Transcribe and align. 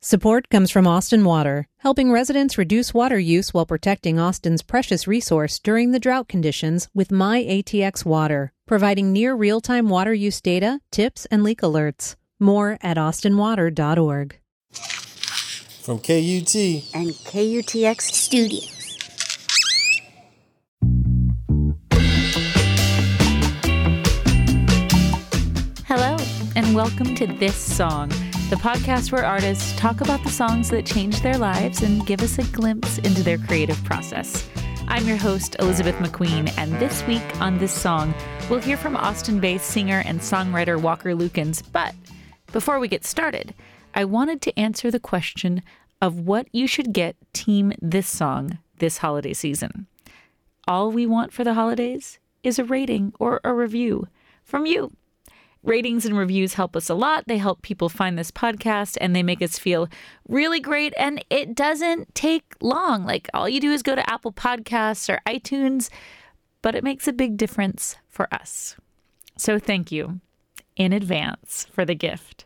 Support 0.00 0.48
comes 0.48 0.70
from 0.70 0.86
Austin 0.86 1.24
Water, 1.24 1.66
helping 1.78 2.12
residents 2.12 2.56
reduce 2.56 2.94
water 2.94 3.18
use 3.18 3.52
while 3.52 3.66
protecting 3.66 4.16
Austin's 4.16 4.62
precious 4.62 5.08
resource 5.08 5.58
during 5.58 5.90
the 5.90 5.98
drought 5.98 6.28
conditions 6.28 6.88
with 6.94 7.10
My 7.10 7.42
ATX 7.42 8.04
Water, 8.04 8.52
providing 8.64 9.12
near 9.12 9.34
real-time 9.34 9.88
water 9.88 10.14
use 10.14 10.40
data, 10.40 10.78
tips, 10.92 11.26
and 11.32 11.42
leak 11.42 11.62
alerts. 11.62 12.14
More 12.38 12.78
at 12.80 12.96
austinwater.org. 12.96 14.38
From 15.82 15.98
KUT 15.98 16.54
and 16.94 17.10
KUTX 17.10 18.00
Studios. 18.02 18.74
Hello, 25.88 26.16
and 26.54 26.72
welcome 26.72 27.16
to 27.16 27.26
This 27.26 27.56
Song, 27.56 28.12
the 28.48 28.56
podcast 28.56 29.12
where 29.12 29.26
artists 29.26 29.78
talk 29.78 30.00
about 30.00 30.22
the 30.22 30.30
songs 30.30 30.70
that 30.70 30.86
changed 30.86 31.22
their 31.22 31.36
lives 31.36 31.82
and 31.82 32.06
give 32.06 32.22
us 32.22 32.38
a 32.38 32.44
glimpse 32.44 32.96
into 32.96 33.22
their 33.22 33.36
creative 33.36 33.76
process. 33.84 34.48
I'm 34.86 35.06
your 35.06 35.18
host, 35.18 35.56
Elizabeth 35.58 35.96
McQueen, 35.96 36.50
and 36.56 36.72
this 36.80 37.06
week 37.06 37.22
on 37.42 37.58
This 37.58 37.74
Song, 37.74 38.14
we'll 38.48 38.58
hear 38.58 38.78
from 38.78 38.96
Austin 38.96 39.38
based 39.38 39.66
singer 39.66 40.02
and 40.06 40.20
songwriter 40.20 40.80
Walker 40.80 41.14
Lukens. 41.14 41.62
But 41.72 41.94
before 42.50 42.78
we 42.78 42.88
get 42.88 43.04
started, 43.04 43.52
I 43.94 44.06
wanted 44.06 44.40
to 44.40 44.58
answer 44.58 44.90
the 44.90 44.98
question 44.98 45.62
of 46.00 46.20
what 46.20 46.48
you 46.50 46.66
should 46.66 46.94
get 46.94 47.16
Team 47.34 47.74
This 47.82 48.08
Song 48.08 48.56
this 48.78 48.96
holiday 48.96 49.34
season. 49.34 49.88
All 50.66 50.90
we 50.90 51.04
want 51.04 51.34
for 51.34 51.44
the 51.44 51.52
holidays 51.52 52.18
is 52.42 52.58
a 52.58 52.64
rating 52.64 53.12
or 53.18 53.42
a 53.44 53.52
review 53.52 54.08
from 54.42 54.64
you. 54.64 54.92
Ratings 55.64 56.06
and 56.06 56.16
reviews 56.16 56.54
help 56.54 56.76
us 56.76 56.88
a 56.88 56.94
lot. 56.94 57.24
They 57.26 57.38
help 57.38 57.62
people 57.62 57.88
find 57.88 58.16
this 58.16 58.30
podcast 58.30 58.96
and 59.00 59.14
they 59.14 59.22
make 59.22 59.42
us 59.42 59.58
feel 59.58 59.88
really 60.28 60.60
great. 60.60 60.94
And 60.96 61.24
it 61.30 61.54
doesn't 61.54 62.14
take 62.14 62.54
long. 62.60 63.04
Like 63.04 63.28
all 63.34 63.48
you 63.48 63.60
do 63.60 63.72
is 63.72 63.82
go 63.82 63.94
to 63.94 64.10
Apple 64.10 64.32
Podcasts 64.32 65.12
or 65.12 65.20
iTunes, 65.26 65.90
but 66.62 66.74
it 66.74 66.84
makes 66.84 67.08
a 67.08 67.12
big 67.12 67.36
difference 67.36 67.96
for 68.08 68.32
us. 68.32 68.76
So 69.36 69.58
thank 69.58 69.90
you 69.90 70.20
in 70.76 70.92
advance 70.92 71.66
for 71.72 71.84
the 71.84 71.94
gift. 71.94 72.44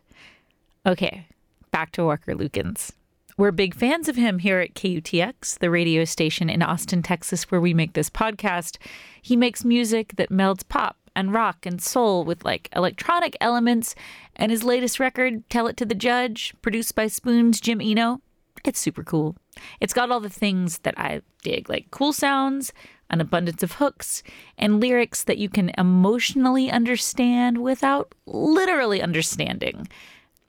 Okay, 0.85 1.27
back 1.71 1.91
to 1.93 2.05
Walker 2.05 2.33
Lukens. 2.33 2.91
We're 3.37 3.51
big 3.51 3.73
fans 3.73 4.07
of 4.07 4.15
him 4.15 4.39
here 4.39 4.59
at 4.59 4.75
KUTX, 4.75 5.57
the 5.57 5.71
radio 5.71 6.05
station 6.05 6.49
in 6.49 6.61
Austin, 6.61 7.01
Texas, 7.01 7.49
where 7.49 7.61
we 7.61 7.73
make 7.73 7.93
this 7.93 8.09
podcast. 8.09 8.77
He 9.21 9.35
makes 9.35 9.65
music 9.65 10.15
that 10.17 10.29
melds 10.29 10.67
pop 10.67 10.97
and 11.15 11.33
rock 11.33 11.65
and 11.65 11.81
soul 11.81 12.23
with 12.23 12.43
like 12.43 12.69
electronic 12.75 13.35
elements. 13.39 13.95
And 14.35 14.51
his 14.51 14.63
latest 14.63 14.99
record, 14.99 15.47
Tell 15.49 15.67
It 15.67 15.77
to 15.77 15.85
the 15.85 15.95
Judge, 15.95 16.53
produced 16.61 16.95
by 16.95 17.07
Spoon's 17.07 17.61
Jim 17.61 17.81
Eno, 17.81 18.21
it's 18.65 18.79
super 18.79 19.03
cool. 19.03 19.35
It's 19.79 19.93
got 19.93 20.09
all 20.09 20.19
the 20.19 20.29
things 20.29 20.79
that 20.79 20.97
I 20.97 21.21
dig, 21.43 21.69
like 21.69 21.91
cool 21.91 22.13
sounds, 22.13 22.71
an 23.09 23.21
abundance 23.21 23.61
of 23.61 23.73
hooks, 23.73 24.23
and 24.57 24.79
lyrics 24.79 25.23
that 25.25 25.37
you 25.37 25.49
can 25.49 25.71
emotionally 25.77 26.71
understand 26.71 27.61
without 27.61 28.15
literally 28.25 29.01
understanding. 29.01 29.87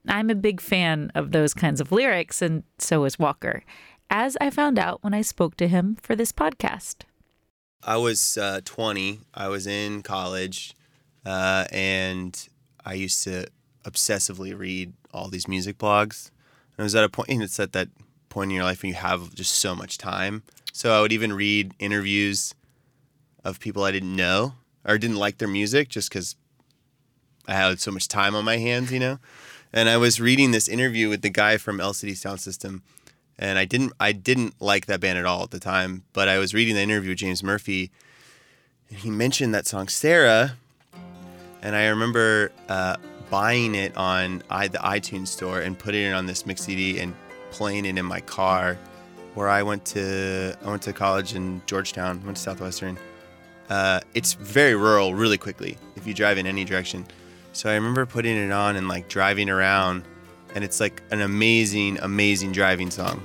I'm 0.06 0.30
a 0.30 0.34
big 0.34 0.60
fan 0.60 1.10
of 1.14 1.32
those 1.32 1.54
kinds 1.54 1.80
of 1.80 1.90
lyrics, 1.90 2.40
and 2.40 2.62
so 2.78 3.04
is 3.04 3.18
Walker, 3.18 3.64
as 4.10 4.36
I 4.40 4.50
found 4.50 4.78
out 4.78 5.02
when 5.02 5.14
I 5.14 5.22
spoke 5.22 5.56
to 5.56 5.68
him 5.68 5.96
for 6.00 6.14
this 6.14 6.32
podcast. 6.32 7.02
I 7.86 7.96
was 7.96 8.38
uh, 8.38 8.60
20. 8.64 9.20
I 9.34 9.48
was 9.48 9.66
in 9.66 10.02
college, 10.02 10.74
uh, 11.26 11.66
and 11.70 12.48
I 12.84 12.94
used 12.94 13.22
to 13.24 13.46
obsessively 13.84 14.58
read 14.58 14.92
all 15.12 15.28
these 15.28 15.46
music 15.46 15.78
blogs. 15.78 16.30
And 16.76 16.82
I 16.82 16.82
was 16.84 16.94
at 16.94 17.04
a 17.04 17.08
point, 17.08 17.28
and 17.28 17.42
it's 17.42 17.60
at 17.60 17.72
that 17.72 17.88
point 18.30 18.50
in 18.50 18.56
your 18.56 18.64
life 18.64 18.82
when 18.82 18.88
you 18.88 18.96
have 18.96 19.34
just 19.34 19.54
so 19.56 19.74
much 19.74 19.98
time. 19.98 20.42
So 20.72 20.96
I 20.96 21.00
would 21.00 21.12
even 21.12 21.32
read 21.32 21.74
interviews 21.78 22.54
of 23.44 23.60
people 23.60 23.84
I 23.84 23.92
didn't 23.92 24.16
know 24.16 24.54
or 24.84 24.98
didn't 24.98 25.16
like 25.16 25.38
their 25.38 25.48
music 25.48 25.88
just 25.88 26.08
because 26.08 26.36
I 27.46 27.54
had 27.54 27.80
so 27.80 27.90
much 27.90 28.08
time 28.08 28.34
on 28.34 28.44
my 28.44 28.56
hands, 28.56 28.90
you 28.90 28.98
know. 28.98 29.18
And 29.72 29.88
I 29.88 29.98
was 29.98 30.20
reading 30.20 30.52
this 30.52 30.68
interview 30.68 31.08
with 31.08 31.22
the 31.22 31.30
guy 31.30 31.58
from 31.58 31.78
LCD 31.78 32.12
Soundsystem 32.12 32.80
and 33.38 33.58
I 33.58 33.64
didn't 33.64 33.92
I 34.00 34.12
didn't 34.12 34.60
like 34.60 34.86
that 34.86 35.00
band 35.00 35.18
at 35.18 35.24
all 35.24 35.42
at 35.42 35.50
the 35.50 35.60
time. 35.60 36.04
But 36.12 36.28
I 36.28 36.38
was 36.38 36.54
reading 36.54 36.74
the 36.74 36.82
interview 36.82 37.10
with 37.10 37.18
James 37.18 37.42
Murphy, 37.42 37.90
and 38.88 38.98
he 38.98 39.10
mentioned 39.10 39.54
that 39.54 39.66
song 39.66 39.88
Sara, 39.88 40.56
and 41.62 41.74
I 41.74 41.88
remember 41.88 42.52
uh, 42.68 42.96
buying 43.30 43.74
it 43.74 43.96
on 43.96 44.42
I, 44.50 44.68
the 44.68 44.78
iTunes 44.78 45.28
store 45.28 45.60
and 45.60 45.78
putting 45.78 46.04
it 46.04 46.12
on 46.12 46.26
this 46.26 46.46
mix 46.46 46.62
CD 46.62 47.00
and 47.00 47.14
playing 47.50 47.84
it 47.84 47.98
in 47.98 48.06
my 48.06 48.20
car, 48.20 48.78
where 49.34 49.48
I 49.48 49.62
went 49.62 49.84
to 49.86 50.56
I 50.64 50.70
went 50.70 50.82
to 50.82 50.92
college 50.92 51.34
in 51.34 51.62
Georgetown, 51.66 52.24
went 52.24 52.36
to 52.36 52.42
Southwestern. 52.42 52.98
Uh, 53.70 54.00
it's 54.12 54.34
very 54.34 54.74
rural, 54.74 55.14
really 55.14 55.38
quickly 55.38 55.78
if 55.96 56.06
you 56.06 56.12
drive 56.14 56.36
in 56.38 56.46
any 56.46 56.64
direction. 56.64 57.06
So 57.54 57.70
I 57.70 57.74
remember 57.74 58.04
putting 58.04 58.36
it 58.36 58.52
on 58.52 58.76
and 58.76 58.88
like 58.88 59.08
driving 59.08 59.48
around 59.48 60.04
and 60.54 60.62
it's 60.62 60.80
like 60.80 61.02
an 61.10 61.20
amazing, 61.20 61.98
amazing 62.00 62.52
driving 62.52 62.90
song. 62.90 63.22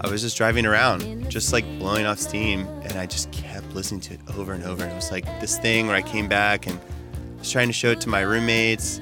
I 0.00 0.10
was 0.10 0.22
just 0.22 0.36
driving 0.36 0.64
around, 0.66 1.28
just 1.28 1.52
like 1.52 1.64
blowing 1.78 2.06
off 2.06 2.18
steam, 2.18 2.66
and 2.82 2.92
I 2.92 3.06
just 3.06 3.30
kept 3.32 3.74
listening 3.74 4.00
to 4.02 4.14
it 4.14 4.20
over 4.36 4.52
and 4.52 4.64
over. 4.64 4.84
And 4.84 4.92
it 4.92 4.94
was 4.94 5.10
like 5.10 5.24
this 5.40 5.58
thing 5.58 5.88
where 5.88 5.96
I 5.96 6.02
came 6.02 6.28
back 6.28 6.66
and 6.66 6.78
was 7.38 7.50
trying 7.50 7.66
to 7.66 7.72
show 7.72 7.90
it 7.90 8.00
to 8.02 8.08
my 8.08 8.20
roommates 8.20 9.00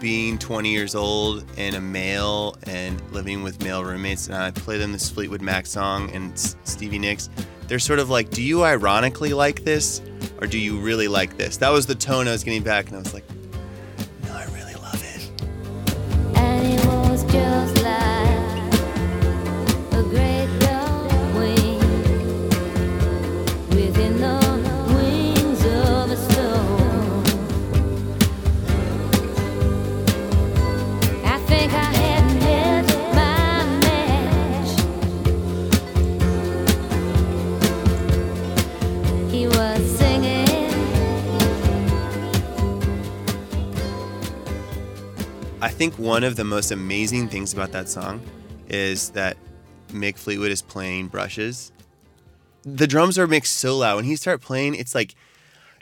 being 0.00 0.38
20 0.38 0.70
years 0.70 0.94
old 0.94 1.44
and 1.56 1.76
a 1.76 1.80
male 1.80 2.56
and 2.64 3.00
living 3.12 3.42
with 3.42 3.62
male 3.62 3.84
roommates, 3.84 4.26
and 4.26 4.36
I 4.36 4.50
play 4.50 4.78
them 4.78 4.92
this 4.92 5.10
Fleetwood 5.10 5.42
Mac 5.42 5.66
song 5.66 6.10
and 6.12 6.36
Stevie 6.64 6.98
Nicks, 6.98 7.28
they're 7.68 7.78
sort 7.78 7.98
of 7.98 8.10
like, 8.10 8.30
do 8.30 8.42
you 8.42 8.64
ironically 8.64 9.32
like 9.32 9.62
this 9.62 10.02
or 10.40 10.46
do 10.46 10.58
you 10.58 10.80
really 10.80 11.06
like 11.06 11.36
this? 11.36 11.56
That 11.58 11.70
was 11.70 11.86
the 11.86 11.94
tone 11.94 12.26
I 12.26 12.32
was 12.32 12.42
getting 12.42 12.62
back, 12.62 12.86
and 12.88 12.96
I 12.96 12.98
was 12.98 13.14
like, 13.14 13.24
think 45.68 45.98
one 45.98 46.24
of 46.24 46.36
the 46.36 46.44
most 46.44 46.70
amazing 46.70 47.28
things 47.28 47.52
about 47.52 47.72
that 47.72 47.88
song 47.88 48.22
is 48.68 49.10
that 49.10 49.36
Mick 49.88 50.16
Fleetwood 50.16 50.50
is 50.50 50.62
playing 50.62 51.08
brushes. 51.08 51.72
The 52.62 52.86
drums 52.86 53.18
are 53.18 53.26
mixed 53.26 53.56
so 53.56 53.76
loud. 53.76 53.96
When 53.96 54.04
he 54.04 54.16
start 54.16 54.40
playing, 54.40 54.74
it's 54.74 54.94
like 54.94 55.14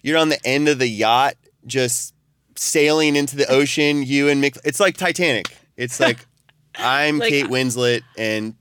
you're 0.02 0.18
on 0.18 0.28
the 0.28 0.44
end 0.46 0.68
of 0.68 0.78
the 0.78 0.88
yacht, 0.88 1.34
just 1.66 2.14
sailing 2.56 3.16
into 3.16 3.36
the 3.36 3.50
ocean. 3.50 4.02
You 4.02 4.28
and 4.28 4.42
Mick. 4.42 4.58
It's 4.64 4.80
like 4.80 4.96
Titanic. 4.96 5.46
It's 5.76 6.00
like 6.00 6.26
I'm 6.76 7.18
like, 7.18 7.30
Kate 7.30 7.46
uh, 7.46 7.48
Winslet 7.48 8.02
and 8.16 8.54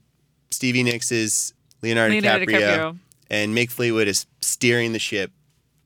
Stevie 0.50 0.82
Nicks 0.82 1.12
is 1.12 1.54
Leonardo, 1.82 2.14
Leonardo 2.14 2.44
DiCaprio, 2.44 2.60
DiCaprio, 2.60 2.98
and 3.30 3.56
Mick 3.56 3.70
Fleetwood 3.70 4.08
is 4.08 4.26
steering 4.40 4.92
the 4.92 4.98
ship. 4.98 5.32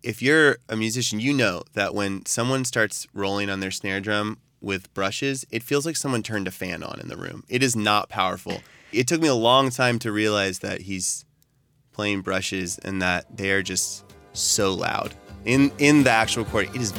If 0.03 0.21
you're 0.21 0.59
a 0.69 0.77
musician, 0.77 1.21
you 1.21 1.33
know 1.33 1.63
that 1.75 1.95
when 1.95 2.27
someone 2.27 2.65
starts 2.65 3.07
rolling 3.15 3.49
on 3.49 3.61
their 3.61 3.71
snare 3.71 4.01
drum 4.01 4.39
with 4.63 4.93
brushes, 4.95 5.45
it 5.51 5.63
feels 5.63 5.85
like 5.85 5.97
someone 5.97 6.23
turned 6.23 6.49
a 6.49 6.51
fan 6.51 6.83
on 6.83 7.01
in 7.01 7.09
the 7.09 7.17
room. 7.17 7.45
It 7.49 7.63
is 7.63 7.77
not 7.77 8.09
powerful. 8.09 8.61
It 8.93 9.07
took 9.07 9.21
me 9.21 9.29
a 9.29 9.35
long 9.35 9.71
time 9.71 9.99
to 10.01 10.13
realize 10.13 10.61
that 10.61 10.83
he's 10.83 11.25
playing 11.93 12.23
brushes 12.23 12.79
and 12.79 13.03
that 13.03 13.37
they 13.37 13.51
are 13.51 13.63
just 13.63 14.05
so 14.33 14.73
loud. 14.73 15.15
In 15.45 15.73
in 15.79 16.05
the 16.05 16.11
actual 16.11 16.45
recording, 16.45 16.75
it 16.75 16.81
is 16.81 16.93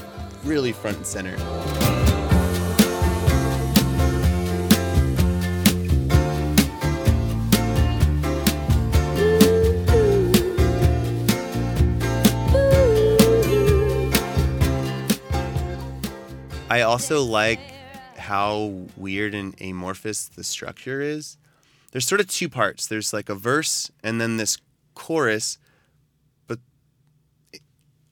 really 0.43 0.71
front 0.71 0.97
and 0.97 1.05
center. 1.05 1.82
I 16.73 16.81
also 16.81 17.21
like 17.21 17.59
how 18.17 18.87
weird 18.97 19.35
and 19.35 19.53
amorphous 19.61 20.25
the 20.27 20.43
structure 20.43 21.01
is. 21.01 21.37
There's 21.91 22.07
sort 22.07 22.19
of 22.19 22.27
two 22.27 22.49
parts. 22.49 22.87
There's 22.87 23.13
like 23.13 23.29
a 23.29 23.35
verse 23.35 23.91
and 24.03 24.19
then 24.19 24.37
this 24.37 24.57
chorus, 24.95 25.59
but 26.47 26.57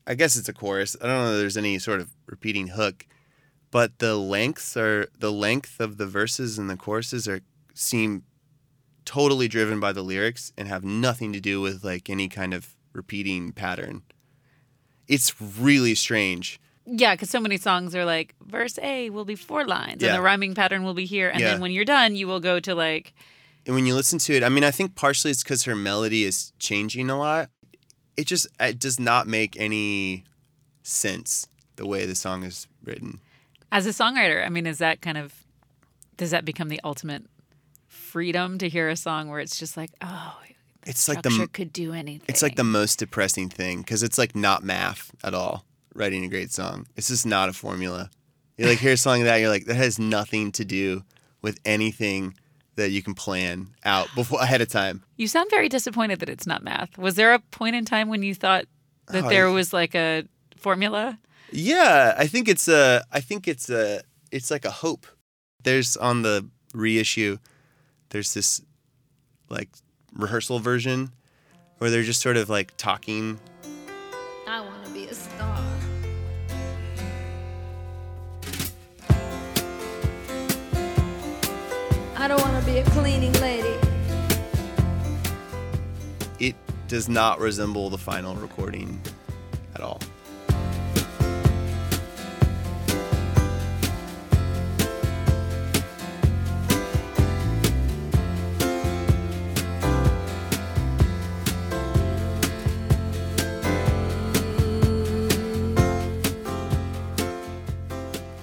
I 0.06 0.14
guess 0.14 0.36
it's 0.36 0.48
a 0.48 0.52
chorus. 0.52 0.96
I 1.02 1.08
don't 1.08 1.24
know 1.24 1.38
there's 1.38 1.56
any 1.56 1.76
sort 1.80 2.00
of 2.00 2.14
repeating 2.26 2.68
hook, 2.68 3.04
but 3.72 3.98
the 3.98 4.14
lengths 4.14 4.76
are 4.76 5.08
the 5.18 5.32
length 5.32 5.80
of 5.80 5.96
the 5.96 6.06
verses 6.06 6.56
and 6.56 6.70
the 6.70 6.76
choruses 6.76 7.26
are 7.26 7.40
seem 7.74 8.22
totally 9.04 9.48
driven 9.48 9.80
by 9.80 9.92
the 9.92 10.02
lyrics 10.02 10.52
and 10.56 10.68
have 10.68 10.84
nothing 10.84 11.32
to 11.32 11.40
do 11.40 11.60
with 11.60 11.82
like 11.82 12.08
any 12.08 12.28
kind 12.28 12.54
of 12.54 12.76
repeating 12.92 13.50
pattern. 13.50 14.02
It's 15.08 15.40
really 15.40 15.96
strange. 15.96 16.60
Yeah, 16.84 17.14
because 17.14 17.30
so 17.30 17.38
many 17.40 17.56
songs 17.58 17.94
are 17.94 18.04
like 18.04 18.34
verse 18.44 18.78
A 18.82 19.10
will 19.10 19.24
be 19.24 19.36
four 19.36 19.64
lines, 19.66 20.02
Yeah. 20.02 20.08
and 20.08 20.16
the 20.18 20.22
rhyming 20.22 20.54
pattern 20.54 20.82
will 20.82 20.94
be 20.94 21.06
here, 21.06 21.28
and 21.30 21.40
Yeah. 21.40 21.52
then 21.52 21.60
when 21.60 21.70
you're 21.72 21.84
done, 21.84 22.16
you 22.16 22.26
will 22.26 22.40
go 22.40 22.58
to 22.60 22.74
like 22.74 23.14
And 23.64 23.76
when 23.76 23.86
you 23.86 23.94
listen 23.94 24.18
to 24.18 24.34
it, 24.34 24.42
I 24.42 24.48
mean, 24.48 24.64
I 24.64 24.72
think 24.72 24.96
partially 24.96 25.30
it's 25.30 25.44
because 25.44 25.62
her 25.64 25.76
melody 25.76 26.24
is 26.24 26.52
changing 26.58 27.08
a 27.10 27.16
lot. 27.16 27.48
It 28.16 28.26
just 28.26 28.46
it 28.58 28.78
does 28.80 28.98
not 28.98 29.28
make 29.28 29.56
any 29.56 30.24
sense 30.82 31.46
the 31.76 31.86
way 31.86 32.04
the 32.06 32.14
song 32.16 32.42
is 32.42 32.66
written. 32.84 33.20
as 33.70 33.86
a 33.86 33.90
songwriter. 33.90 34.44
I 34.44 34.48
mean, 34.50 34.66
is 34.66 34.78
that 34.78 35.00
kind 35.00 35.16
of 35.16 35.32
does 36.16 36.30
that 36.30 36.44
become 36.44 36.68
the 36.68 36.80
ultimate 36.84 37.24
freedom 37.86 38.58
to 38.58 38.68
hear 38.68 38.88
a 38.88 38.96
song 38.96 39.28
where 39.28 39.40
it's 39.40 39.58
just 39.58 39.76
like, 39.76 39.90
oh, 40.02 40.36
It's 40.84 41.08
like 41.08 41.22
the 41.22 41.48
could 41.52 41.72
do 41.72 41.92
anything. 41.92 42.26
It's 42.28 42.42
like 42.42 42.56
the 42.56 42.64
most 42.64 42.98
depressing 42.98 43.48
thing 43.48 43.80
because 43.82 44.02
it's 44.02 44.18
like 44.18 44.34
not 44.34 44.62
math 44.64 45.12
at 45.22 45.32
all. 45.34 45.64
Writing 45.94 46.24
a 46.24 46.28
great 46.28 46.50
song, 46.50 46.86
it's 46.96 47.08
just 47.08 47.26
not 47.26 47.48
a 47.48 47.52
formula. 47.52 48.10
You 48.56 48.66
like 48.66 48.78
hear 48.78 48.92
a 48.92 48.96
song 48.96 49.18
like 49.18 49.24
that, 49.24 49.36
you're 49.36 49.48
like 49.50 49.66
that 49.66 49.74
has 49.76 49.98
nothing 49.98 50.52
to 50.52 50.64
do 50.64 51.02
with 51.42 51.58
anything 51.64 52.34
that 52.76 52.90
you 52.90 53.02
can 53.02 53.14
plan 53.14 53.68
out 53.84 54.08
before 54.14 54.40
ahead 54.40 54.60
of 54.60 54.68
time. 54.68 55.02
You 55.16 55.26
sound 55.26 55.50
very 55.50 55.68
disappointed 55.68 56.20
that 56.20 56.28
it's 56.28 56.46
not 56.46 56.62
math. 56.62 56.96
Was 56.96 57.16
there 57.16 57.34
a 57.34 57.38
point 57.38 57.76
in 57.76 57.84
time 57.84 58.08
when 58.08 58.22
you 58.22 58.34
thought 58.34 58.64
that 59.08 59.24
Oh, 59.24 59.28
there 59.28 59.50
was 59.50 59.72
like 59.72 59.94
a 59.94 60.24
formula? 60.56 61.18
Yeah, 61.50 62.14
I 62.16 62.26
think 62.26 62.48
it's 62.48 62.68
a. 62.68 63.04
I 63.12 63.20
think 63.20 63.46
it's 63.46 63.68
a. 63.68 64.00
It's 64.30 64.50
like 64.50 64.64
a 64.64 64.70
hope. 64.70 65.06
There's 65.62 65.96
on 65.98 66.22
the 66.22 66.48
reissue. 66.74 67.36
There's 68.08 68.32
this, 68.32 68.62
like, 69.50 69.68
rehearsal 70.14 70.58
version, 70.58 71.12
where 71.78 71.90
they're 71.90 72.02
just 72.02 72.22
sort 72.22 72.36
of 72.38 72.48
like 72.48 72.74
talking. 72.78 73.38
Cleaning 82.80 83.32
lady. 83.34 83.78
It 86.40 86.56
does 86.88 87.08
not 87.08 87.38
resemble 87.38 87.90
the 87.90 87.98
final 87.98 88.34
recording 88.34 89.00
at 89.74 89.82
all. 89.82 90.00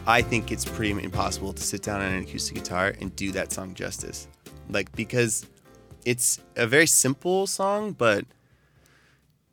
I 0.10 0.24
think 0.24 0.52
it's 0.52 0.66
pretty 0.66 1.04
impossible 1.04 1.54
to 1.54 1.62
sit 1.62 1.84
down 1.84 2.02
on 2.02 2.12
an 2.12 2.24
acoustic 2.24 2.56
guitar 2.56 2.96
and 3.00 3.16
do 3.16 3.32
that 3.34 3.52
song 3.52 3.76
justice. 3.76 4.28
Like, 4.68 4.92
because 4.96 5.46
it's 6.04 6.40
a 6.56 6.66
very 6.66 6.88
simple 6.88 7.46
song, 7.46 7.92
but 7.92 8.26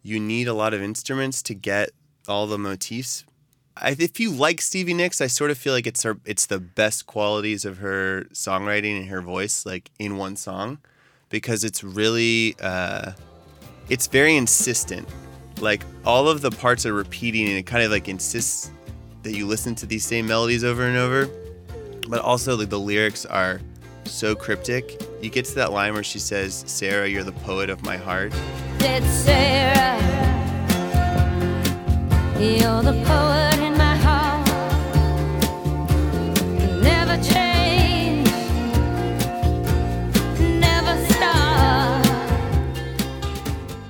you 0.02 0.18
need 0.18 0.48
a 0.48 0.54
lot 0.54 0.72
of 0.72 0.80
instruments 0.80 1.42
to 1.42 1.54
get 1.54 1.90
all 2.26 2.46
the 2.46 2.56
motifs. 2.56 3.26
I, 3.76 3.96
if 3.98 4.18
you 4.18 4.30
like 4.30 4.62
Stevie 4.62 4.94
Nicks, 4.94 5.20
I 5.20 5.26
sort 5.26 5.50
of 5.50 5.58
feel 5.58 5.74
like 5.74 5.86
it's 5.86 6.02
her, 6.04 6.18
it's 6.24 6.46
the 6.46 6.58
best 6.58 7.06
qualities 7.06 7.66
of 7.66 7.76
her 7.76 8.24
songwriting 8.32 8.98
and 8.98 9.10
her 9.10 9.20
voice, 9.20 9.66
like 9.66 9.90
in 9.98 10.16
one 10.16 10.36
song, 10.36 10.78
because 11.28 11.64
it's 11.64 11.84
really, 11.84 12.56
uh, 12.62 13.12
it's 13.90 14.06
very 14.06 14.34
insistent. 14.34 15.06
Like 15.60 15.82
all 16.06 16.30
of 16.30 16.40
the 16.40 16.50
parts 16.50 16.86
are 16.86 16.94
repeating, 16.94 17.46
and 17.46 17.58
it 17.58 17.66
kind 17.66 17.84
of 17.84 17.90
like 17.90 18.08
insists 18.08 18.70
that 19.26 19.36
you 19.36 19.44
listen 19.44 19.74
to 19.74 19.86
these 19.86 20.04
same 20.04 20.24
melodies 20.24 20.62
over 20.62 20.84
and 20.84 20.96
over. 20.96 21.28
But 22.08 22.20
also, 22.20 22.56
like 22.56 22.70
the 22.70 22.78
lyrics 22.78 23.26
are 23.26 23.60
so 24.04 24.36
cryptic. 24.36 25.02
You 25.20 25.30
get 25.30 25.44
to 25.46 25.54
that 25.56 25.72
line 25.72 25.94
where 25.94 26.04
she 26.04 26.20
says, 26.20 26.62
"Sara, 26.68 27.08
you're 27.08 27.24
the 27.24 27.32
poet 27.32 27.68
of 27.68 27.82
my 27.82 27.96
heart." 27.96 28.32
Dead 28.78 29.02
Sara, 29.02 29.98
you're 32.38 32.82
the 32.82 33.02
poet 33.04 33.58
in 33.58 33.76
my 33.76 33.96
heart. 33.96 34.46
Never 36.80 37.20
change, 37.20 38.30
never 40.38 40.94
stop. 41.10 42.06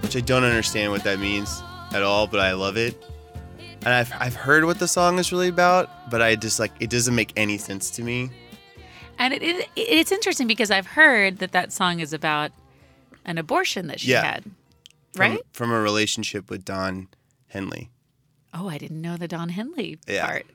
which 0.03 0.17
I 0.17 0.21
don't 0.21 0.45
understand 0.45 0.93
what 0.93 1.05
that 1.05 1.19
means 1.21 1.63
at 1.93 2.03
all, 2.03 2.27
but 2.27 2.41
I 2.41 2.53
love 2.53 2.79
it. 2.79 2.95
And 3.87 3.95
I've, 3.95 4.13
I've 4.19 4.35
heard 4.35 4.65
what 4.65 4.81
the 4.81 4.89
song 4.89 5.21
is 5.21 5.31
really 5.31 5.47
about, 5.47 6.11
but 6.11 6.21
I 6.21 6.35
just 6.35 6.59
like 6.59 6.73
it 6.81 6.91
doesn't 6.91 7.15
make 7.15 7.33
any 7.37 7.57
sense 7.57 7.89
to 7.91 8.03
me. 8.03 8.31
And 9.17 9.33
it, 9.33 9.43
it 9.45 9.69
it's 9.77 10.11
interesting 10.11 10.49
because 10.49 10.73
I've 10.73 10.89
heard 10.89 11.39
that 11.39 11.53
that 11.53 11.73
song 11.73 12.01
is 12.01 12.13
about 12.13 12.51
an 13.25 13.39
abortion 13.39 13.87
that 13.87 14.01
she 14.01 14.11
Yeah. 14.11 14.25
had, 14.25 14.43
From, 15.15 15.21
right? 15.21 15.41
From 15.53 15.71
a 15.71 15.79
relationship 15.81 16.51
with 16.51 16.65
Don 16.65 17.07
Henley. 17.47 17.91
Oh, 18.53 18.69
I 18.69 18.77
didn't 18.77 19.01
know 19.01 19.17
the 19.17 19.29
Don 19.29 19.51
Henley 19.51 20.01
Yeah. 20.09 20.27
part. 20.27 20.47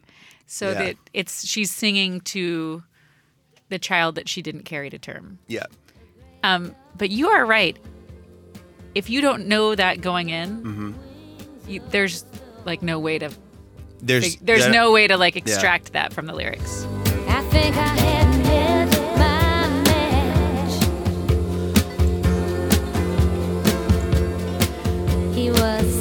So 0.46 0.72
Yeah. 0.72 0.74
that 0.84 0.96
it's 1.14 1.48
she's 1.48 1.72
singing 1.72 2.20
to 2.36 2.84
the 3.70 3.80
child 3.80 4.16
that 4.16 4.28
she 4.28 4.42
didn't 4.42 4.64
carry 4.66 4.90
to 4.90 5.00
term. 5.00 5.40
Yeah. 5.48 5.68
Um, 6.44 6.76
but 6.98 7.12
you 7.12 7.30
are 7.30 7.46
right. 7.46 7.78
If 8.94 9.10
you 9.10 9.22
don't 9.22 9.48
know 9.48 9.74
that 9.74 10.02
going 10.02 10.30
in, 10.30 10.62
Mm-hmm. 10.64 10.92
you, 11.70 11.82
there's 11.92 12.26
like 12.66 12.82
no 12.82 12.98
way 13.00 13.20
to 13.20 13.30
There's 14.02 14.36
there's 14.38 14.64
that- 14.66 14.72
no 14.72 14.92
way 14.92 15.08
to 15.08 15.18
like 15.18 15.36
extract 15.36 15.94
that 15.94 16.14
from 16.14 16.26
the 16.28 16.34
lyrics. 16.34 16.86
I 17.28 17.42
think 17.52 17.76
I 17.76 17.80
had 17.80 18.34
hit 18.46 18.90
my 19.18 19.68
match. 19.88 20.74
He 25.36 25.50
was 25.52 26.01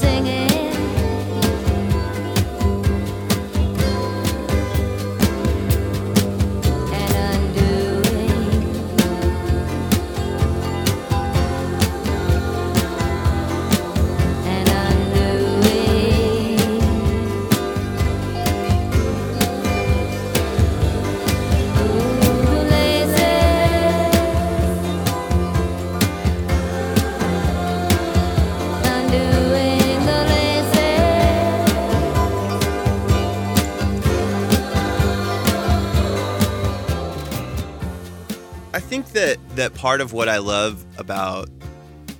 that 39.61 39.75
part 39.75 40.00
of 40.00 40.14
what 40.14 40.26
I 40.26 40.38
love 40.38 40.83
about 40.97 41.50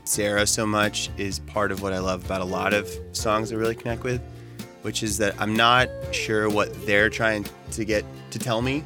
Sara 0.04 0.47
so 0.47 0.66
much 0.66 1.09
is 1.16 1.38
part 1.38 1.73
of 1.73 1.80
what 1.80 1.94
I 1.94 1.99
love 1.99 2.23
about 2.23 2.42
a 2.42 2.44
lot 2.44 2.75
of 2.75 2.87
songs 3.12 3.50
I 3.50 3.54
really 3.56 3.75
connect 3.75 4.02
with, 4.02 4.20
which 4.82 5.02
is 5.02 5.16
that 5.18 5.35
I'm 5.40 5.56
not 5.56 5.88
sure 6.12 6.50
what 6.50 6.70
they're 6.85 7.09
trying 7.09 7.47
to 7.70 7.85
get 7.87 8.04
to 8.32 8.38
tell 8.38 8.61
me, 8.61 8.85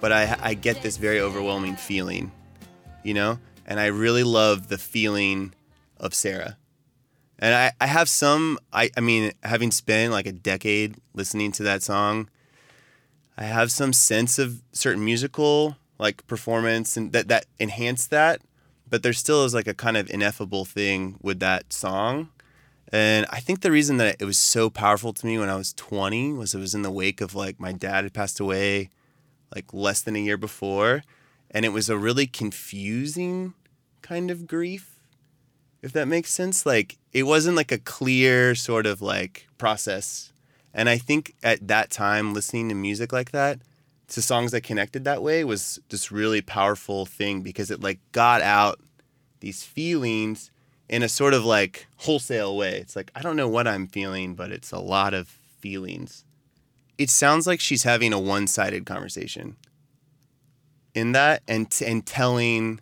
but 0.00 0.12
I 0.12 0.38
I 0.40 0.54
get 0.54 0.80
this 0.82 0.96
very 0.96 1.18
overwhelming 1.18 1.74
feeling, 1.74 2.30
you 3.02 3.14
know, 3.14 3.40
and 3.66 3.80
I 3.80 3.86
really 3.86 4.22
love 4.22 4.68
the 4.68 4.78
feeling 4.78 5.52
of 5.96 6.14
Sara. 6.14 6.56
And 7.40 7.52
I, 7.52 7.72
I 7.80 7.88
have 7.88 8.08
some 8.08 8.60
I, 8.72 8.90
I 8.96 9.00
mean 9.00 9.32
having 9.42 9.72
spent 9.72 10.12
like 10.12 10.26
a 10.26 10.32
decade 10.32 10.98
listening 11.14 11.50
to 11.52 11.64
that 11.64 11.82
song 11.82 12.28
I 13.36 13.44
have 13.44 13.72
some 13.72 13.92
sense 13.92 14.38
of 14.38 14.62
certain 14.72 15.04
musical 15.04 15.76
like 15.98 16.26
performance 16.26 16.96
and 16.96 17.12
that 17.12 17.28
that 17.28 17.46
enhance 17.60 18.06
that, 18.08 18.40
but 18.88 19.02
there 19.02 19.12
still 19.12 19.44
is 19.44 19.54
like 19.54 19.68
a 19.68 19.74
kind 19.74 19.96
of 19.96 20.10
ineffable 20.10 20.64
thing 20.64 21.16
with 21.22 21.40
that 21.40 21.72
song. 21.72 22.30
And 22.92 23.24
I 23.30 23.40
think 23.40 23.62
the 23.62 23.70
reason 23.70 23.96
that 23.96 24.16
it 24.20 24.24
was 24.24 24.36
so 24.36 24.68
powerful 24.68 25.14
to 25.14 25.26
me 25.26 25.38
when 25.38 25.48
I 25.48 25.56
was 25.56 25.72
20 25.72 26.34
was 26.34 26.54
it 26.54 26.58
was 26.58 26.74
in 26.74 26.82
the 26.82 26.90
wake 26.90 27.22
of 27.22 27.34
like 27.34 27.58
my 27.58 27.72
dad 27.72 28.04
had 28.04 28.12
passed 28.12 28.38
away 28.38 28.90
like 29.54 29.72
less 29.72 30.02
than 30.02 30.16
a 30.16 30.18
year 30.18 30.36
before, 30.36 31.02
and 31.50 31.64
it 31.64 31.70
was 31.70 31.88
a 31.88 31.96
really 31.96 32.26
confusing 32.26 33.54
kind 34.02 34.30
of 34.30 34.46
grief, 34.46 34.98
if 35.80 35.92
that 35.92 36.08
makes 36.08 36.32
sense. 36.32 36.66
Like 36.66 36.98
it 37.12 37.24
wasn't 37.24 37.56
like 37.56 37.72
a 37.72 37.78
clear 37.78 38.54
sort 38.54 38.86
of 38.86 39.00
like 39.00 39.46
process. 39.58 40.32
And 40.74 40.88
I 40.88 40.98
think 40.98 41.34
at 41.42 41.68
that 41.68 41.90
time, 41.90 42.32
listening 42.34 42.68
to 42.70 42.74
music 42.74 43.12
like 43.12 43.30
that, 43.32 43.60
to 44.08 44.22
songs 44.22 44.52
that 44.52 44.62
connected 44.62 45.04
that 45.04 45.22
way, 45.22 45.44
was 45.44 45.80
this 45.88 46.12
really 46.12 46.40
powerful 46.40 47.06
thing 47.06 47.42
because 47.42 47.70
it 47.70 47.82
like 47.82 47.98
got 48.12 48.42
out 48.42 48.80
these 49.40 49.64
feelings 49.64 50.50
in 50.88 51.02
a 51.02 51.08
sort 51.08 51.34
of 51.34 51.44
like 51.44 51.86
wholesale 51.96 52.56
way. 52.56 52.76
It's 52.76 52.94
like, 52.94 53.10
I 53.14 53.22
don't 53.22 53.36
know 53.36 53.48
what 53.48 53.66
I'm 53.66 53.86
feeling, 53.86 54.34
but 54.34 54.52
it's 54.52 54.72
a 54.72 54.78
lot 54.78 55.14
of 55.14 55.26
feelings. 55.58 56.24
It 56.98 57.08
sounds 57.08 57.46
like 57.46 57.60
she's 57.60 57.82
having 57.82 58.12
a 58.12 58.20
one 58.20 58.46
sided 58.46 58.84
conversation 58.84 59.56
in 60.94 61.12
that 61.12 61.42
and, 61.48 61.70
t- 61.70 61.86
and 61.86 62.04
telling 62.04 62.80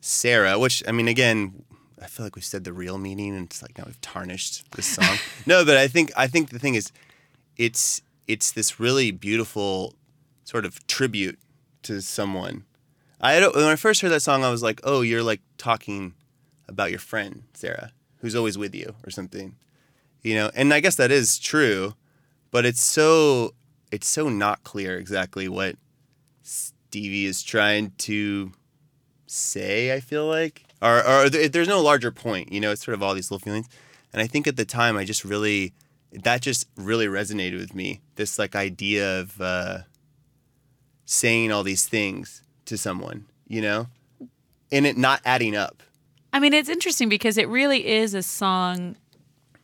Sara, 0.00 0.58
which, 0.58 0.82
I 0.86 0.92
mean, 0.92 1.08
again, 1.08 1.64
I 2.00 2.06
feel 2.06 2.24
like 2.24 2.36
we've 2.36 2.44
said 2.44 2.62
the 2.62 2.72
real 2.72 2.98
meaning 2.98 3.34
and 3.34 3.46
it's 3.46 3.62
like 3.62 3.76
now 3.76 3.84
we've 3.86 4.00
tarnished 4.00 4.70
this 4.72 4.86
song. 4.86 5.18
no, 5.46 5.64
but 5.64 5.76
I 5.76 5.88
think, 5.88 6.12
I 6.16 6.28
think 6.28 6.50
the 6.50 6.60
thing 6.60 6.76
is, 6.76 6.92
it's, 7.56 8.00
it's 8.28 8.52
this 8.52 8.78
really 8.78 9.10
beautiful 9.10 9.94
sort 10.48 10.64
of 10.64 10.86
tribute 10.86 11.38
to 11.82 12.00
someone. 12.00 12.64
I 13.20 13.38
when 13.48 13.64
I 13.64 13.76
first 13.76 14.00
heard 14.00 14.12
that 14.12 14.22
song, 14.22 14.44
I 14.44 14.50
was 14.50 14.62
like, 14.62 14.80
"Oh, 14.82 15.02
you're 15.02 15.22
like 15.22 15.42
talking 15.58 16.14
about 16.66 16.90
your 16.90 17.00
friend 17.00 17.42
Sara, 17.52 17.92
who's 18.20 18.34
always 18.34 18.56
with 18.56 18.74
you, 18.74 18.94
or 19.04 19.10
something," 19.10 19.56
you 20.22 20.34
know. 20.34 20.50
And 20.54 20.72
I 20.72 20.80
guess 20.80 20.96
that 20.96 21.10
is 21.10 21.38
true, 21.38 21.94
but 22.50 22.64
it's 22.64 22.80
so 22.80 23.52
it's 23.92 24.06
so 24.06 24.30
not 24.30 24.64
clear 24.64 24.96
exactly 24.96 25.48
what 25.48 25.76
Stevie 26.42 27.26
is 27.26 27.42
trying 27.42 27.92
to 27.98 28.52
say. 29.26 29.92
I 29.92 30.00
feel 30.00 30.26
like, 30.26 30.64
or 30.80 31.06
or 31.06 31.28
there's 31.28 31.68
no 31.68 31.82
larger 31.82 32.10
point, 32.10 32.52
you 32.52 32.60
know. 32.60 32.70
It's 32.70 32.84
sort 32.84 32.94
of 32.94 33.02
all 33.02 33.14
these 33.14 33.30
little 33.30 33.44
feelings, 33.44 33.68
and 34.14 34.22
I 34.22 34.26
think 34.26 34.46
at 34.46 34.56
the 34.56 34.64
time, 34.64 34.96
I 34.96 35.04
just 35.04 35.26
really 35.26 35.74
that 36.10 36.40
just 36.40 36.66
really 36.74 37.06
resonated 37.06 37.58
with 37.58 37.74
me. 37.74 38.00
This 38.14 38.38
like 38.38 38.56
idea 38.56 39.20
of 39.20 39.38
uh, 39.42 39.78
saying 41.10 41.50
all 41.50 41.62
these 41.62 41.86
things 41.86 42.42
to 42.66 42.76
someone, 42.76 43.24
you 43.46 43.62
know, 43.62 43.86
and 44.70 44.86
it 44.86 44.98
not 44.98 45.22
adding 45.24 45.56
up. 45.56 45.82
I 46.34 46.38
mean, 46.38 46.52
it's 46.52 46.68
interesting 46.68 47.08
because 47.08 47.38
it 47.38 47.48
really 47.48 47.86
is 47.86 48.12
a 48.12 48.22
song. 48.22 48.94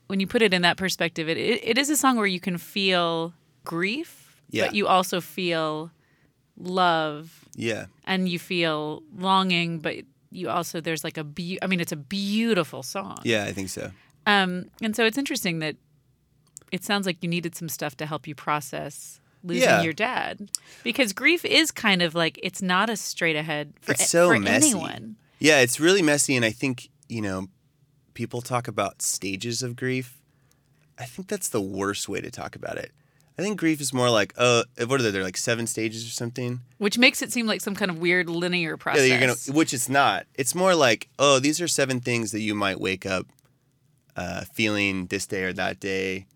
When 0.07 0.21
you 0.21 0.27
put 0.27 0.41
it 0.41 0.55
in 0.55 0.63
that 0.63 0.79
perspective, 0.79 1.29
it 1.29 1.37
it, 1.37 1.61
it 1.63 1.77
is 1.79 1.91
a 1.91 1.97
song 1.99 2.17
where 2.17 2.27
you 2.27 2.41
can 2.41 2.57
feel 2.57 3.35
grief, 3.65 4.41
Yeah. 4.49 4.65
but 4.67 4.75
you 4.75 4.87
also 4.87 5.21
feel 5.21 5.91
love 6.57 7.45
Yeah, 7.57 7.87
and 8.07 8.27
you 8.29 8.39
feel 8.39 9.03
longing, 9.15 9.81
but 9.81 9.97
you 10.31 10.49
also 10.49 10.81
there's 10.81 11.05
like 11.05 11.19
a 11.19 11.25
be- 11.25 11.59
I 11.63 11.67
mean, 11.67 11.81
it's 11.81 11.93
a 11.93 11.97
beautiful 11.97 12.83
song. 12.83 13.19
yeah, 13.25 13.45
I 13.45 13.53
think 13.53 13.69
so. 13.69 13.91
Um, 14.27 14.71
and 14.81 14.97
so 14.97 15.05
it's 15.05 15.19
interesting 15.19 15.59
that 15.59 15.77
it 16.73 16.83
sounds 16.85 17.05
like 17.07 17.19
you 17.23 17.29
needed 17.29 17.55
some 17.55 17.69
stuff 17.69 17.95
to 17.99 18.07
help 18.07 18.27
you 18.27 18.35
process 18.35 19.21
losing 19.45 19.63
Yeah. 19.63 19.83
your 19.83 19.93
dad 19.93 20.51
because 20.83 21.13
grief 21.13 21.45
is 21.45 21.71
kind 21.71 22.03
of 22.03 22.15
like 22.15 22.41
it's 22.43 22.63
not 22.63 22.91
a 22.91 22.97
straight 22.97 23.37
ahead 23.37 23.75
for, 23.81 23.93
It's 23.93 24.09
so 24.09 24.29
for 24.29 24.39
messy. 24.41 24.71
anyone. 24.71 25.17
Yeah, 25.39 25.61
it's 25.61 25.79
really 25.79 26.03
messy, 26.03 26.35
and 26.37 26.45
I 26.45 26.51
think 26.51 26.89
you 27.09 27.21
know, 27.21 27.49
people 28.15 28.41
talk 28.41 28.67
about 28.67 29.03
stages 29.03 29.63
of 29.63 29.77
grief. 29.77 30.17
I 30.99 31.05
think 31.05 31.29
that's 31.29 31.49
the 31.49 31.61
worst 31.61 32.09
way 32.09 32.21
to 32.21 32.31
talk 32.31 32.57
about 32.57 32.79
it. 32.79 32.93
I 33.37 33.43
think 33.43 33.59
grief 33.59 33.81
is 33.81 33.93
more 33.93 34.09
like, 34.11 34.33
uh, 34.39 34.63
what 34.87 35.01
are 35.01 35.03
there? 35.03 35.11
They're 35.11 35.25
like 35.25 35.37
seven 35.37 35.67
stages 35.67 36.07
or 36.07 36.11
something. 36.11 36.61
Which 36.79 36.97
makes 36.99 37.21
it 37.21 37.33
seem 37.33 37.47
like 37.47 37.61
some 37.61 37.75
kind 37.75 37.91
of 37.91 37.99
weird 37.99 38.31
linear 38.31 38.77
process. 38.77 39.03
Yeah, 39.09 39.19
you're 39.19 39.21
gonna, 39.21 39.35
which 39.59 39.75
it's 39.75 39.89
not. 39.89 40.27
It's 40.35 40.55
more 40.55 40.75
like, 40.77 41.09
oh, 41.19 41.41
these 41.41 41.61
are 41.61 41.67
seven 41.69 41.99
things 42.01 42.31
that 42.31 42.41
you 42.41 42.55
might 42.55 42.81
wake 42.81 43.05
up 43.05 43.27
uh, 44.17 44.43
feeling 44.53 45.07
this 45.07 45.27
day 45.27 45.43
or 45.43 45.53
that 45.53 45.81
day, 45.81 46.27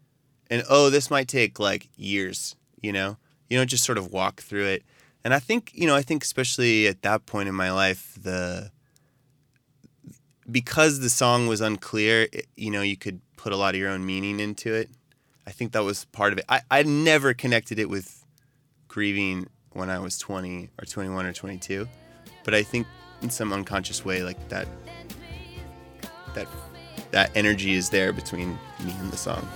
and 0.50 0.65
oh, 0.69 0.91
this 0.91 1.09
might 1.11 1.29
take 1.29 1.61
like 1.61 1.88
years. 1.97 2.57
You 2.82 2.92
know, 2.92 3.16
you 3.49 3.58
don't 3.58 3.68
just 3.68 3.85
sort 3.85 3.99
of 3.99 4.12
walk 4.12 4.40
through 4.40 4.66
it. 4.66 4.82
And 5.25 5.35
I 5.35 5.38
think, 5.38 5.73
you 5.75 5.87
know, 5.87 5.94
I 5.94 6.02
think 6.02 6.23
especially 6.23 6.87
at 6.87 7.02
that 7.02 7.26
point 7.26 7.49
in 7.49 7.54
my 7.54 7.73
life, 7.73 8.16
the 8.20 8.70
because 10.50 11.00
the 11.00 11.11
song 11.11 11.47
was 11.47 11.61
unclear, 11.61 12.28
it, 12.32 12.47
you 12.56 12.70
know, 12.70 12.82
you 12.82 12.97
could 12.97 13.20
put 13.37 13.52
a 13.52 13.56
lot 13.56 13.75
of 13.75 13.80
your 13.80 13.90
own 13.90 14.06
meaning 14.06 14.40
into 14.40 14.73
it. 14.73 14.90
I 15.47 15.50
think 15.50 15.73
that 15.73 15.85
was 15.85 16.04
part 16.06 16.32
of 16.32 16.38
it. 16.38 16.44
I, 16.49 16.62
I 16.70 16.82
never 16.82 17.35
connected 17.35 17.78
it 17.78 17.88
with 17.88 18.25
grieving 18.87 19.49
when 19.73 19.90
I 19.90 19.99
was 19.99 20.18
20 20.18 20.70
or 20.80 20.85
21 20.85 21.26
or 21.26 21.32
22, 21.32 21.88
but 22.44 22.54
I 22.54 22.62
think 22.62 22.87
in 23.23 23.30
some 23.30 23.52
unconscious 23.52 24.04
way, 24.04 24.23
like 24.23 24.49
that, 24.49 24.66
that, 26.35 26.49
that 27.11 27.30
energy 27.35 27.75
is 27.75 27.90
there 27.90 28.12
between 28.12 28.50
me 28.85 28.94
and 29.00 29.11
the 29.11 29.16
song. 29.16 29.47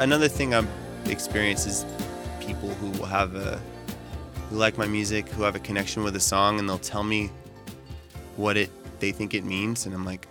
Another 0.00 0.28
thing 0.28 0.54
I've 0.54 0.68
experienced 1.04 1.66
is 1.66 1.84
people 2.40 2.70
who 2.70 2.90
will 2.98 3.06
have 3.06 3.36
a 3.36 3.60
who 4.48 4.56
like 4.56 4.76
my 4.76 4.86
music, 4.86 5.28
who 5.28 5.44
have 5.44 5.54
a 5.54 5.60
connection 5.60 6.02
with 6.02 6.16
a 6.16 6.20
song, 6.20 6.58
and 6.58 6.68
they'll 6.68 6.78
tell 6.78 7.04
me 7.04 7.30
what 8.36 8.56
it 8.56 8.70
they 8.98 9.12
think 9.12 9.32
it 9.34 9.44
means, 9.44 9.86
and 9.86 9.94
I'm 9.94 10.04
like, 10.04 10.26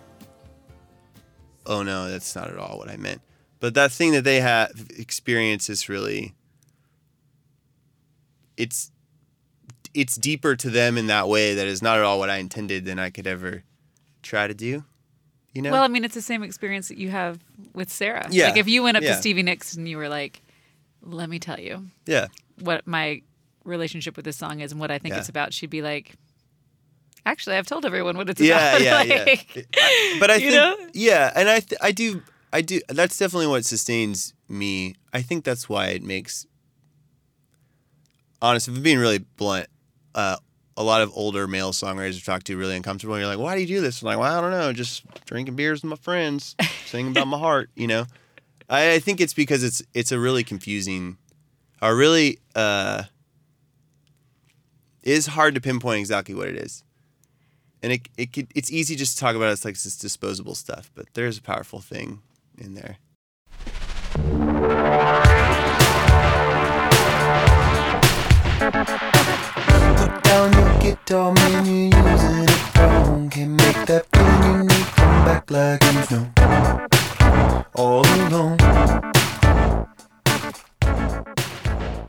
oh 1.66 1.82
no, 1.82 2.10
that's 2.10 2.36
not 2.36 2.48
at 2.48 2.58
all 2.58 2.78
what 2.78 2.90
I 2.90 2.96
meant. 2.96 3.22
But 3.60 3.74
that 3.74 3.92
thing 3.92 4.12
that 4.12 4.24
they 4.24 4.40
have 4.40 4.70
experienced 4.98 5.70
is 5.70 5.88
really 5.88 6.34
it's 8.56 8.90
it's 9.94 10.16
deeper 10.16 10.54
to 10.54 10.70
them 10.70 10.98
in 10.98 11.06
that 11.06 11.28
way 11.28 11.54
that 11.54 11.66
is 11.66 11.82
not 11.82 11.96
at 11.98 12.04
all 12.04 12.18
what 12.18 12.30
I 12.30 12.36
intended 12.36 12.84
than 12.84 12.98
I 12.98 13.10
could 13.10 13.26
ever 13.26 13.62
try 14.22 14.46
to 14.46 14.54
do. 14.54 14.84
You 15.54 15.62
know? 15.62 15.72
Well, 15.72 15.82
I 15.82 15.88
mean, 15.88 16.04
it's 16.04 16.14
the 16.14 16.22
same 16.22 16.42
experience 16.42 16.88
that 16.88 16.98
you 16.98 17.10
have 17.10 17.40
with 17.74 17.90
Sara. 17.90 18.28
Yeah, 18.30 18.46
Like 18.48 18.56
if 18.56 18.68
you 18.68 18.82
went 18.82 18.96
up 18.96 19.02
yeah. 19.02 19.10
to 19.10 19.16
Stevie 19.16 19.42
Nicks 19.42 19.74
and 19.74 19.88
you 19.88 19.96
were 19.96 20.08
like, 20.08 20.42
"Let 21.02 21.28
me 21.28 21.38
tell 21.40 21.58
you 21.58 21.86
yeah. 22.06 22.28
what 22.60 22.86
my 22.86 23.22
relationship 23.64 24.14
with 24.16 24.24
this 24.24 24.36
song 24.36 24.60
is 24.60 24.70
and 24.72 24.80
what 24.80 24.90
I 24.90 24.98
think 24.98 25.14
Yeah. 25.14 25.20
it's 25.20 25.28
about," 25.28 25.52
she'd 25.52 25.70
be 25.70 25.82
like, 25.82 26.14
"Actually, 27.26 27.56
I've 27.56 27.66
told 27.66 27.84
everyone 27.84 28.16
what 28.16 28.30
it's 28.30 28.40
yeah, 28.40 28.76
about." 28.76 28.80
yeah, 29.08 29.22
Like, 29.26 29.56
yeah. 29.56 29.62
I- 29.76 30.16
but 30.20 30.30
I 30.30 30.38
think, 30.38 30.52
know? 30.52 30.76
yeah, 30.94 31.32
and 31.34 31.48
I, 31.48 31.60
th- 31.60 31.80
I 31.82 31.90
do, 31.90 32.22
I 32.52 32.60
do. 32.62 32.80
That's 32.88 33.18
definitely 33.18 33.48
what 33.48 33.64
sustains 33.64 34.34
me. 34.48 34.94
I 35.12 35.20
think 35.22 35.44
that's 35.44 35.68
why 35.68 35.88
it 35.88 36.02
makes. 36.04 36.46
Honest, 38.42 38.68
if 38.68 38.76
I'm 38.76 38.82
being 38.82 38.98
really 38.98 39.18
blunt, 39.18 39.66
uh, 40.14 40.36
a 40.80 40.82
lot 40.82 41.02
of 41.02 41.10
older 41.14 41.46
male 41.46 41.72
songwriters 41.72 42.16
I've 42.16 42.24
talked 42.24 42.46
to 42.46 42.56
really 42.56 42.76
uncomfortable. 42.76 43.14
And 43.14 43.22
You're 43.22 43.30
like, 43.30 43.38
why 43.38 43.54
do 43.54 43.60
you 43.60 43.66
do 43.66 43.80
this? 43.80 44.02
I'm 44.02 44.06
like, 44.06 44.18
well, 44.18 44.38
I 44.38 44.40
don't 44.40 44.50
know, 44.50 44.72
just 44.72 45.04
drinking 45.26 45.56
beers 45.56 45.82
with 45.82 45.90
my 45.90 45.96
friends, 45.96 46.56
singing 46.86 47.12
about 47.12 47.26
my 47.26 47.38
heart. 47.38 47.70
You 47.74 47.86
know, 47.86 48.06
I, 48.68 48.94
I 48.94 48.98
think 48.98 49.20
it's 49.20 49.34
because 49.34 49.62
it's 49.62 49.82
it's 49.94 50.12
a 50.12 50.18
really 50.18 50.44
confusing, 50.44 51.18
or 51.82 51.94
really 51.94 52.38
uh, 52.54 53.04
is 55.02 55.26
hard 55.26 55.54
to 55.54 55.60
pinpoint 55.60 56.00
exactly 56.00 56.34
what 56.34 56.48
it 56.48 56.56
is 56.56 56.82
and 57.82 57.92
it, 57.92 58.08
it 58.16 58.32
could, 58.32 58.48
it's 58.54 58.70
easy 58.70 58.96
just 58.96 59.16
to 59.16 59.20
talk 59.20 59.36
about 59.36 59.46
it 59.48 59.52
as 59.52 59.64
like 59.64 59.74
this 59.74 59.96
disposable 59.96 60.54
stuff, 60.54 60.90
but 60.94 61.06
there's 61.14 61.38
a 61.38 61.42
powerful 61.42 61.80
thing 61.80 62.20
in 62.58 62.74
there. 62.74 62.98
Put 68.60 69.09
guitar, 70.80 71.32
man, 71.32 71.64
you're 71.66 72.02
using 72.12 72.44
it 72.44 72.76
wrong. 72.76 73.30
Can't 73.30 73.50
make 73.50 73.86
that 73.86 74.06
feeling 74.12 74.60
you 74.60 74.62
need 74.64 74.86
come 74.96 75.24
back 75.24 75.50
like 75.50 75.82
you've 75.84 76.10
known 76.10 76.32
all. 77.74 78.04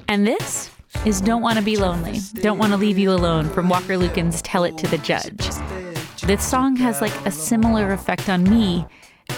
And 0.07 0.27
this 0.27 0.69
is 1.05 1.21
Don't 1.21 1.41
Want 1.41 1.57
to 1.57 1.63
Be 1.63 1.77
Lonely, 1.77 2.19
Don't 2.41 2.57
Want 2.57 2.71
to 2.73 2.77
Leave 2.77 2.97
You 2.97 3.11
Alone 3.11 3.49
from 3.49 3.69
Walker 3.69 3.97
Lukens 3.97 4.41
Tell 4.43 4.63
It 4.63 4.77
to 4.79 4.87
the 4.87 4.97
Judge. 4.97 5.49
This 6.23 6.43
song 6.43 6.75
has 6.75 7.01
like 7.01 7.13
a 7.25 7.31
similar 7.31 7.91
effect 7.91 8.29
on 8.29 8.43
me 8.43 8.85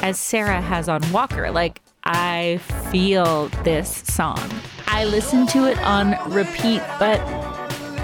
as 0.02 0.20
Sara 0.20 0.62
has 0.62 0.90
on 0.90 1.02
Walker. 1.12 1.52
Like, 1.52 1.82
I 2.04 2.60
feel 2.92 3.50
this 3.64 4.04
song. 4.08 4.50
I 4.88 5.06
listen 5.06 5.48
to 5.48 5.70
it 5.70 5.78
on 5.80 6.16
repeat, 6.32 6.82
but 7.00 7.20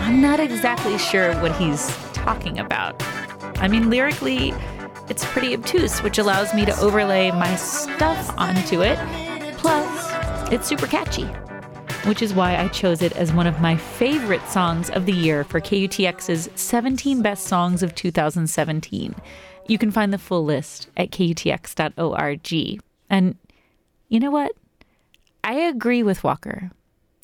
I'm 0.10 0.22
not 0.22 0.39
exactly 0.39 0.98
sure 0.98 1.36
what 1.39 1.56
he's 1.56 1.86
talking 2.13 2.58
about. 2.58 2.96
I 3.62 3.68
mean, 3.68 3.92
lyrically, 3.92 4.56
it's 5.08 5.24
pretty 5.24 5.54
obtuse, 5.54 6.00
which 6.00 6.18
allows 6.18 6.51
me 6.51 6.66
to 6.66 6.75
overlay 6.80 7.30
my 7.30 7.56
stuff 7.56 8.34
onto 8.36 8.82
it. 8.82 8.98
Plus, 9.60 10.51
it's 10.51 10.68
super 10.68 10.88
catchy, 10.88 11.25
which 12.08 12.24
is 12.24 12.34
why 12.34 12.58
I 12.58 12.70
chose 12.70 13.04
it 13.04 13.12
as 13.12 13.32
one 13.32 13.46
of 13.46 13.62
my 13.62 13.78
favorite 13.78 14.42
songs 14.50 14.89
of 14.89 15.06
the 15.06 15.13
year 15.13 15.44
for 15.44 15.62
KUTX's 15.62 16.50
17 16.56 17.22
Best 17.22 17.46
Songs 17.46 17.84
of 17.84 17.94
2017. 17.94 19.13
You 19.68 19.78
can 19.78 19.92
find 19.92 20.12
the 20.12 20.18
full 20.18 20.44
list 20.44 20.89
at 20.98 21.12
kutx.org. 21.12 22.82
And 23.12 23.36
you 24.08 24.20
know 24.20 24.32
what? 24.32 24.54
I 25.44 25.54
agree 25.54 26.01
with 26.01 26.24
Walker. 26.24 26.72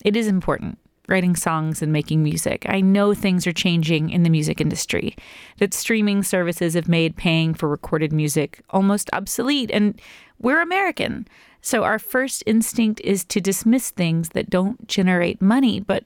It 0.03 0.15
is 0.15 0.27
important 0.27 0.77
writing 1.07 1.35
songs 1.35 1.81
and 1.81 1.91
making 1.91 2.23
music. 2.23 2.65
I 2.67 2.81
know 2.81 3.13
things 3.13 3.45
are 3.47 3.53
changing 3.53 4.09
in 4.09 4.23
the 4.23 4.29
music 4.29 4.59
industry, 4.59 5.15
that 5.57 5.73
streaming 5.73 6.23
services 6.23 6.73
have 6.73 6.87
made 6.87 7.15
paying 7.15 7.53
for 7.53 7.69
recorded 7.69 8.11
music 8.11 8.61
almost 8.69 9.09
obsolete, 9.13 9.71
and 9.71 9.99
we're 10.39 10.61
American. 10.61 11.27
So 11.61 11.83
our 11.83 11.99
first 11.99 12.43
instinct 12.45 13.01
is 13.03 13.23
to 13.25 13.41
dismiss 13.41 13.89
things 13.89 14.29
that 14.29 14.49
don't 14.49 14.87
generate 14.87 15.41
money, 15.41 15.79
but 15.79 16.03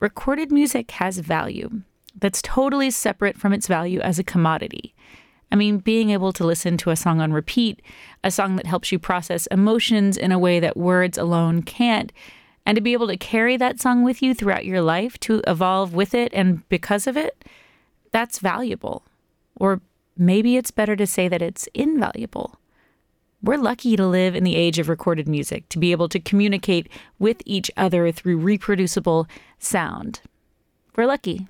recorded 0.00 0.50
music 0.50 0.90
has 0.92 1.18
value 1.18 1.82
that's 2.20 2.42
totally 2.42 2.90
separate 2.90 3.36
from 3.36 3.52
its 3.52 3.66
value 3.66 4.00
as 4.00 4.18
a 4.18 4.24
commodity. 4.24 4.94
I 5.50 5.56
mean, 5.56 5.78
being 5.78 6.10
able 6.10 6.32
to 6.34 6.44
listen 6.44 6.76
to 6.78 6.90
a 6.90 6.96
song 6.96 7.20
on 7.20 7.32
repeat, 7.32 7.80
a 8.22 8.30
song 8.30 8.56
that 8.56 8.66
helps 8.66 8.92
you 8.92 8.98
process 8.98 9.46
emotions 9.46 10.16
in 10.16 10.30
a 10.30 10.38
way 10.38 10.60
that 10.60 10.76
words 10.76 11.16
alone 11.16 11.62
can't, 11.62 12.12
and 12.68 12.76
to 12.76 12.82
be 12.82 12.92
able 12.92 13.06
to 13.06 13.16
carry 13.16 13.56
that 13.56 13.80
song 13.80 14.02
with 14.04 14.20
you 14.20 14.34
throughout 14.34 14.66
your 14.66 14.82
life, 14.82 15.18
to 15.20 15.40
evolve 15.46 15.94
with 15.94 16.12
it 16.12 16.30
and 16.34 16.68
because 16.68 17.06
of 17.06 17.16
it, 17.16 17.42
that's 18.12 18.40
valuable. 18.40 19.04
Or 19.56 19.80
maybe 20.18 20.58
it's 20.58 20.70
better 20.70 20.94
to 20.94 21.06
say 21.06 21.28
that 21.28 21.40
it's 21.40 21.66
invaluable. 21.72 22.60
We're 23.42 23.56
lucky 23.56 23.96
to 23.96 24.06
live 24.06 24.36
in 24.36 24.44
the 24.44 24.54
age 24.54 24.78
of 24.78 24.90
recorded 24.90 25.26
music, 25.26 25.66
to 25.70 25.78
be 25.78 25.92
able 25.92 26.10
to 26.10 26.20
communicate 26.20 26.90
with 27.18 27.40
each 27.46 27.70
other 27.74 28.12
through 28.12 28.36
reproducible 28.36 29.26
sound. 29.58 30.20
We're 30.94 31.06
lucky, 31.06 31.48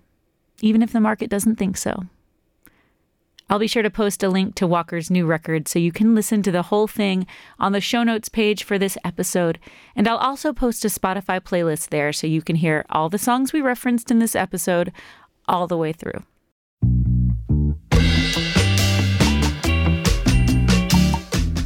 even 0.60 0.82
if 0.82 0.92
the 0.92 1.00
market 1.00 1.30
doesn't 1.30 1.56
think 1.56 1.78
so. 1.78 2.04
I'll 3.50 3.58
be 3.58 3.66
sure 3.66 3.82
to 3.82 3.90
post 3.90 4.22
a 4.22 4.28
link 4.28 4.54
to 4.56 4.66
Walker's 4.66 5.10
new 5.10 5.24
record 5.24 5.68
so 5.68 5.78
you 5.78 5.90
can 5.90 6.14
listen 6.14 6.42
to 6.42 6.50
the 6.50 6.64
whole 6.64 6.86
thing 6.86 7.26
on 7.58 7.72
the 7.72 7.80
show 7.80 8.02
notes 8.02 8.28
page 8.28 8.62
for 8.62 8.78
this 8.78 8.98
episode. 9.04 9.58
And 9.96 10.06
I'll 10.06 10.18
also 10.18 10.52
post 10.52 10.84
a 10.84 10.88
Spotify 10.88 11.40
playlist 11.40 11.88
there 11.88 12.12
so 12.12 12.26
you 12.26 12.42
can 12.42 12.56
hear 12.56 12.84
all 12.90 13.08
the 13.08 13.18
songs 13.18 13.52
we 13.52 13.62
referenced 13.62 14.10
in 14.10 14.18
this 14.18 14.36
episode 14.36 14.92
all 15.46 15.66
the 15.66 15.78
way 15.78 15.92
through. 15.92 16.22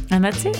And 0.09 0.23
that's 0.23 0.45
it. 0.45 0.57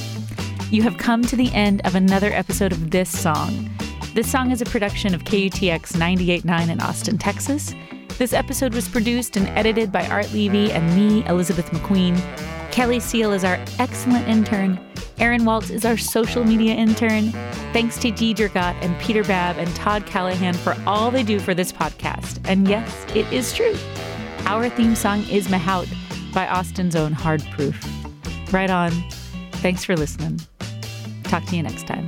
You 0.71 0.81
have 0.81 0.97
come 0.97 1.21
to 1.23 1.35
the 1.35 1.51
end 1.53 1.81
of 1.85 1.95
another 1.95 2.33
episode 2.33 2.71
of 2.73 2.91
This 2.91 3.09
Song. 3.09 3.69
This 4.13 4.29
song 4.29 4.51
is 4.51 4.61
a 4.61 4.65
production 4.65 5.15
of 5.15 5.23
KUTX 5.23 5.93
98.9 5.93 6.69
in 6.69 6.81
Austin, 6.81 7.17
Texas. 7.17 7.73
This 8.17 8.33
episode 8.33 8.73
was 8.75 8.87
produced 8.87 9.37
and 9.37 9.47
edited 9.49 9.91
by 9.91 10.07
Art 10.07 10.31
Levy 10.33 10.71
and 10.71 10.95
me, 10.95 11.25
Elizabeth 11.25 11.69
McQueen. 11.71 12.15
Kelly 12.71 12.99
Seal 12.99 13.33
is 13.33 13.43
our 13.43 13.59
excellent 13.79 14.27
intern. 14.27 14.79
Aaron 15.17 15.45
Waltz 15.45 15.69
is 15.69 15.83
our 15.83 15.97
social 15.97 16.43
media 16.43 16.73
intern. 16.73 17.31
Thanks 17.73 17.97
to 17.99 18.11
Deidre 18.11 18.53
Gott 18.53 18.75
and 18.81 18.97
Peter 18.99 19.23
Babb 19.23 19.57
and 19.57 19.73
Todd 19.75 20.05
Callahan 20.05 20.53
for 20.53 20.75
all 20.85 21.11
they 21.11 21.23
do 21.23 21.39
for 21.39 21.53
this 21.53 21.71
podcast. 21.71 22.39
And 22.47 22.67
yes, 22.67 23.05
it 23.15 23.31
is 23.33 23.53
true. 23.53 23.75
Our 24.45 24.69
theme 24.69 24.95
song 24.95 25.23
is 25.29 25.47
Mahout 25.47 25.87
by 26.33 26.47
Austin's 26.47 26.95
own 26.95 27.13
Hard 27.13 27.43
Proof. 27.51 27.83
Right 28.53 28.69
on. 28.69 28.91
Thanks 29.53 29.83
for 29.83 29.95
listening. 29.95 30.39
Talk 31.23 31.45
to 31.45 31.55
you 31.55 31.63
next 31.63 31.87
time. 31.87 32.07